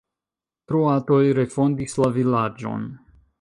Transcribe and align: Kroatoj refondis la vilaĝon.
Kroatoj 0.71 1.19
refondis 1.41 1.95
la 2.05 2.11
vilaĝon. 2.17 2.89